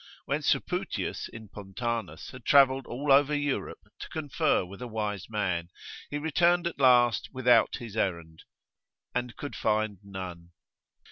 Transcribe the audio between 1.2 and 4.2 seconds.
in Pontanus had travelled all over Europe to